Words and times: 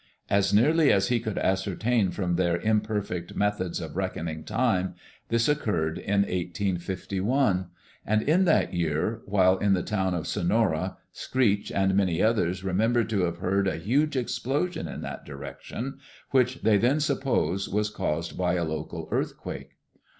As 0.31 0.51
nearly 0.51 0.91
as 0.91 1.09
he 1.09 1.19
could 1.19 1.37
ascertain 1.37 2.09
from 2.09 2.35
their 2.35 2.57
imperfect 2.59 3.35
methods 3.35 3.79
of 3.79 3.95
reckoning 3.95 4.43
time, 4.43 4.95
this 5.29 5.47
occurred 5.47 5.99
in 5.99 6.21
1851; 6.21 7.67
and 8.03 8.23
in 8.23 8.45
that 8.45 8.73
year, 8.73 9.21
while 9.27 9.59
in 9.59 9.73
the 9.73 9.83
town 9.83 10.15
of 10.15 10.25
Sonora, 10.25 10.97
Screech 11.11 11.71
and 11.71 11.93
many 11.93 12.19
others 12.19 12.63
remembered 12.63 13.09
to 13.11 13.25
have 13.25 13.37
heard 13.37 13.67
a 13.67 13.75
huge 13.75 14.15
explosion 14.15 14.87
in 14.87 15.01
that 15.01 15.23
direction 15.23 15.99
which 16.31 16.63
they 16.63 16.77
then 16.79 16.99
supposed 16.99 17.71
was 17.71 17.91
caused 17.91 18.35
by 18.35 18.55
a 18.55 18.63
local 18.65 19.07
earthquake. 19.11 19.73